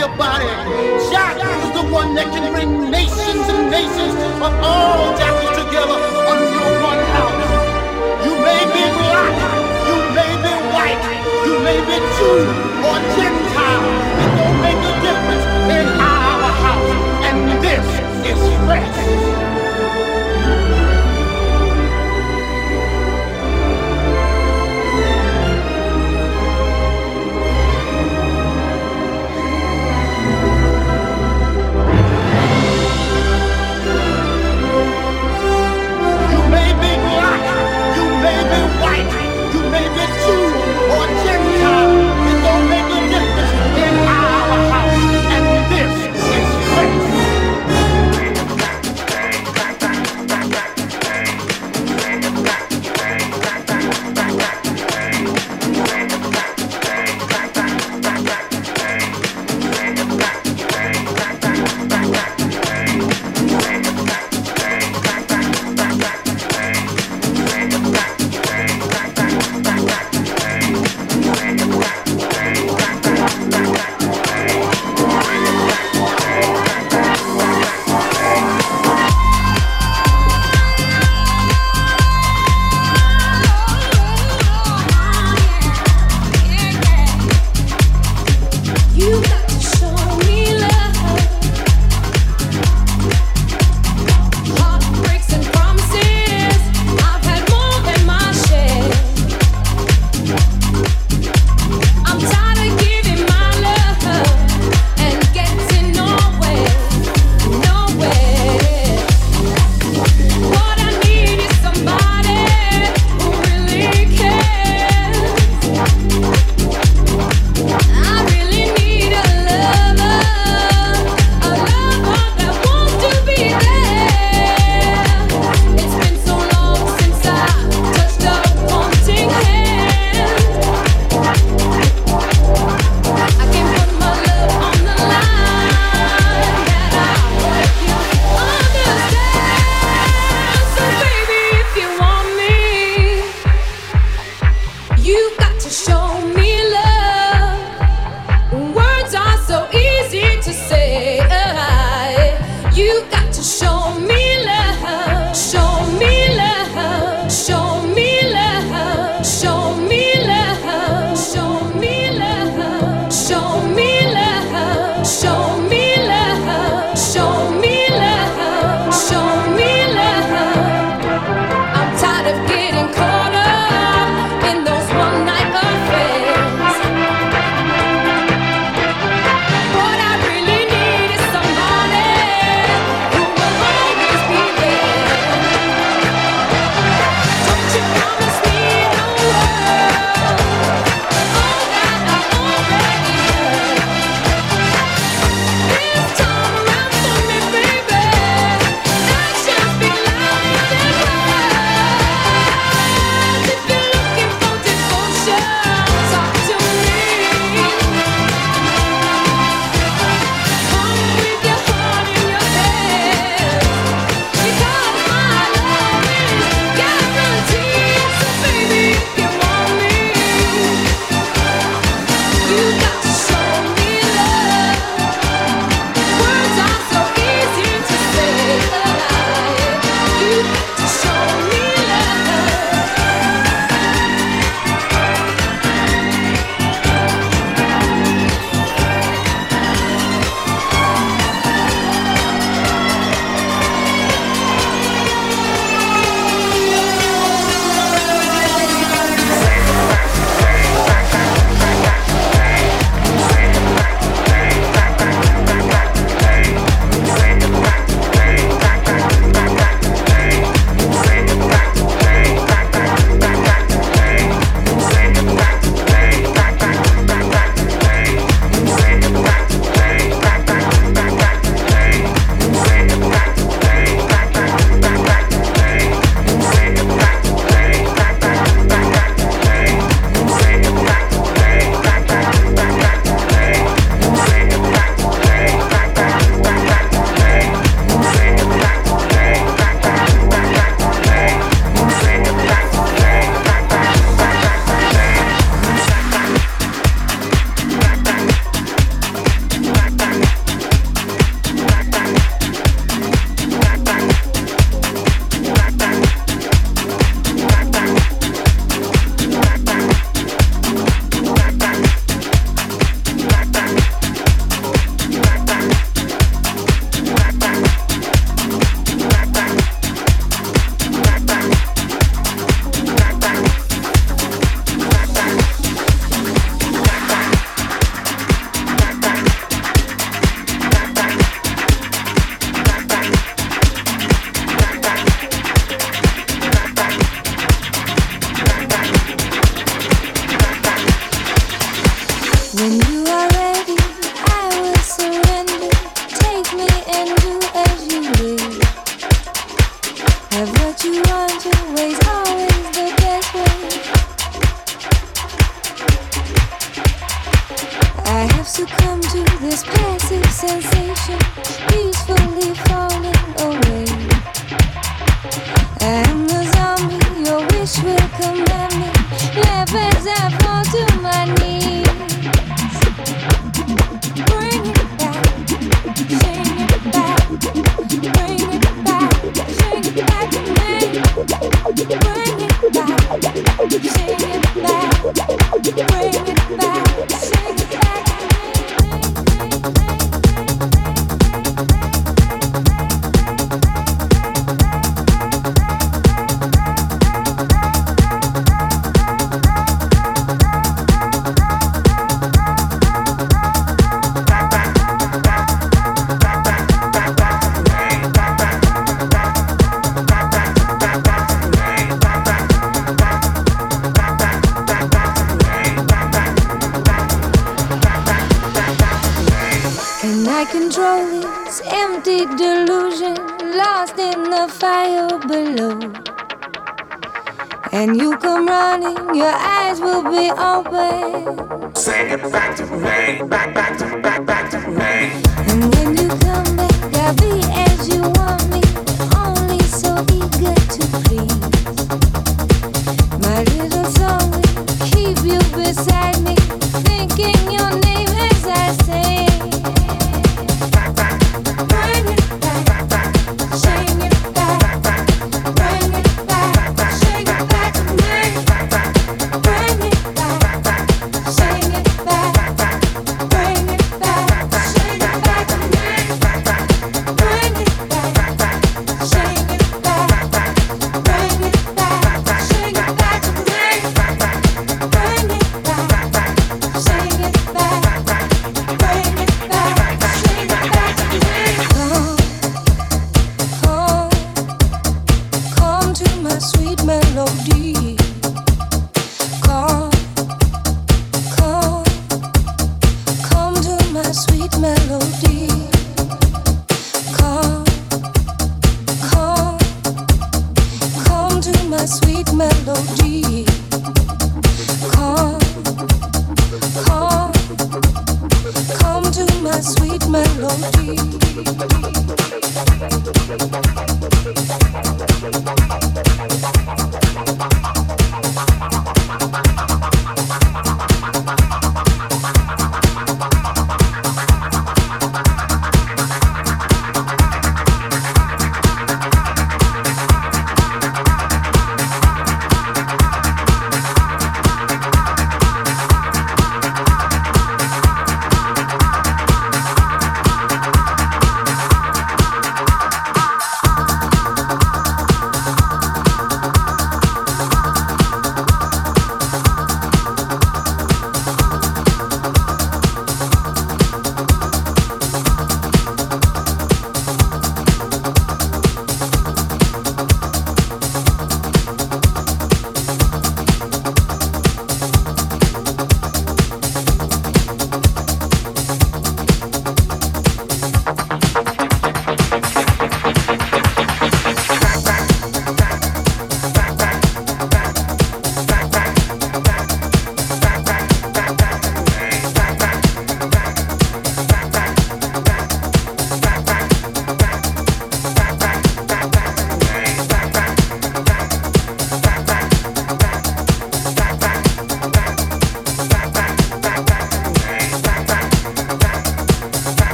[0.00, 0.48] your body.
[1.12, 5.92] Jack is the one that can bring nations and nations of all jackers together
[6.24, 7.36] under one house.
[8.24, 9.36] You may be black,
[9.84, 11.04] you may be white,
[11.44, 12.48] you may be Jew
[12.80, 13.84] or Gentile.
[14.24, 16.90] It don't make a difference in our house.
[17.28, 17.84] And this
[18.24, 19.39] is fresh.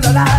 [0.00, 0.37] controlar